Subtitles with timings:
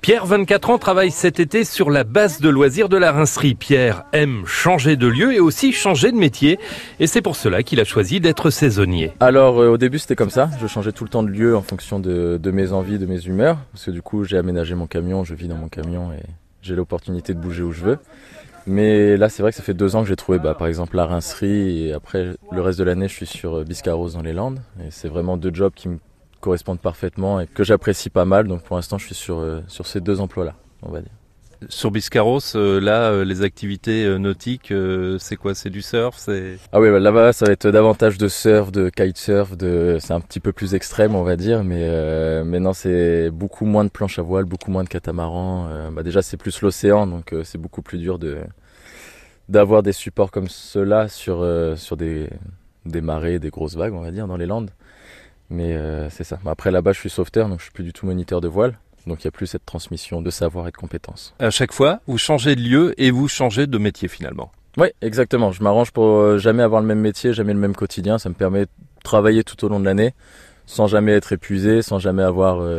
[0.00, 3.54] Pierre, 24 ans, travaille cet été sur la base de loisirs de la rincerie.
[3.54, 6.58] Pierre aime changer de lieu et aussi changer de métier.
[7.00, 9.12] Et c'est pour cela qu'il a choisi d'être saisonnier.
[9.20, 11.62] Alors euh, au début c'était comme ça, je changeais tout le temps de lieu en
[11.62, 13.58] fonction de, de mes envies, de mes humeurs.
[13.72, 16.22] Parce que du coup j'ai aménagé mon camion, je vis dans mon camion et
[16.62, 17.98] j'ai l'opportunité de bouger où je veux.
[18.66, 20.94] Mais là, c'est vrai que ça fait deux ans que j'ai trouvé, bah, par exemple,
[20.94, 21.86] la rincerie.
[21.86, 24.60] Et après, le reste de l'année, je suis sur euh, Biscarros dans les Landes.
[24.80, 25.96] Et c'est vraiment deux jobs qui me
[26.40, 28.48] correspondent parfaitement et que j'apprécie pas mal.
[28.48, 31.12] Donc pour l'instant, je suis sur, euh, sur ces deux emplois-là, on va dire.
[31.68, 34.72] Sur Biscarros, euh, là, les activités nautiques,
[35.18, 35.56] c'est quoi?
[35.56, 36.14] C'est du surf?
[36.16, 36.56] C'est...
[36.70, 39.56] Ah oui, bah, là-bas, ça va être davantage de surf, de kitesurf.
[39.56, 39.98] De...
[40.00, 41.64] C'est un petit peu plus extrême, on va dire.
[41.64, 45.90] Mais, mais non, c'est beaucoup moins de planches à voile, beaucoup moins de catamarans.
[45.90, 48.38] bah, déjà, c'est plus l'océan, donc c'est beaucoup plus dur de
[49.48, 51.44] d'avoir des supports comme ceux-là sur,
[51.76, 52.28] sur des,
[52.84, 54.70] des marées, des grosses vagues, on va dire, dans les Landes.
[55.50, 56.38] Mais euh, c'est ça.
[56.46, 58.78] Après là-bas, je suis sauveteur, donc je suis plus du tout moniteur de voile.
[59.06, 61.34] Donc il n'y a plus cette transmission de savoir et de compétences.
[61.38, 64.52] À chaque fois, vous changez de lieu et vous changez de métier finalement.
[64.76, 65.50] Oui, exactement.
[65.50, 68.18] Je m'arrange pour euh, jamais avoir le même métier, jamais le même quotidien.
[68.18, 68.70] Ça me permet de
[69.02, 70.14] travailler tout au long de l'année
[70.66, 72.78] sans jamais être épuisé, sans jamais avoir euh,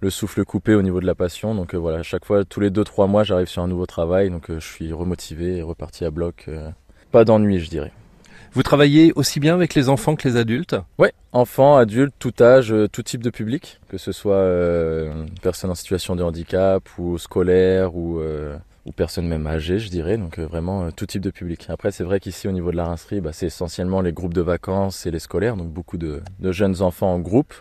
[0.00, 1.54] le souffle coupé au niveau de la passion.
[1.54, 4.28] Donc voilà, à chaque fois, tous les 2-3 mois, j'arrive sur un nouveau travail.
[4.28, 6.50] Donc je suis remotivé et reparti à bloc.
[7.10, 7.92] pas d'ennui, je dirais.
[8.56, 12.72] Vous travaillez aussi bien avec les enfants que les adultes Oui, enfants, adultes, tout âge,
[12.72, 17.18] euh, tout type de public, que ce soit euh, personnes en situation de handicap ou
[17.18, 20.16] scolaire ou, euh, ou personnes même âgées, je dirais.
[20.16, 21.66] Donc vraiment tout type de public.
[21.68, 24.40] Après, c'est vrai qu'ici, au niveau de la rincerie, bah, c'est essentiellement les groupes de
[24.40, 27.52] vacances et les scolaires, donc beaucoup de jeunes enfants en groupe.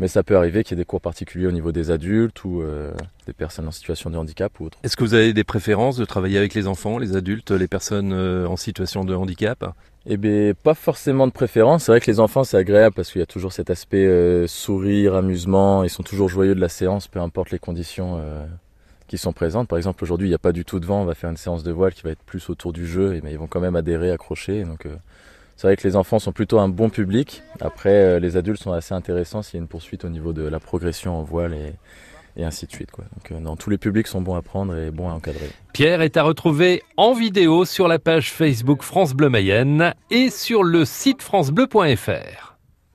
[0.00, 2.62] Mais ça peut arriver qu'il y ait des cours particuliers au niveau des adultes ou
[2.62, 2.90] euh,
[3.26, 4.78] des personnes en situation de handicap ou autre.
[4.82, 8.14] Est-ce que vous avez des préférences de travailler avec les enfants, les adultes, les personnes
[8.14, 9.62] euh, en situation de handicap?
[10.06, 11.84] Eh bien, pas forcément de préférence.
[11.84, 14.46] C'est vrai que les enfants, c'est agréable parce qu'il y a toujours cet aspect euh,
[14.46, 15.84] sourire, amusement.
[15.84, 18.22] Ils sont toujours joyeux de la séance, peu importe les conditions
[19.06, 19.68] qui sont présentes.
[19.68, 21.02] Par exemple, aujourd'hui, il n'y a pas du tout de vent.
[21.02, 23.16] On va faire une séance de voile qui va être plus autour du jeu.
[23.16, 24.64] Et, mais ils vont quand même adhérer, accrocher.
[24.64, 24.86] Donc,
[25.60, 27.42] c'est vrai que les enfants sont plutôt un bon public.
[27.60, 30.40] Après, euh, les adultes sont assez intéressants s'il y a une poursuite au niveau de
[30.40, 32.88] la progression en voile et, ainsi de suite.
[32.96, 35.50] Donc, euh, tous les publics sont bons à prendre et bons à encadrer.
[35.74, 40.62] Pierre est à retrouver en vidéo sur la page Facebook France Bleu Mayenne et sur
[40.62, 42.49] le site francebleu.fr.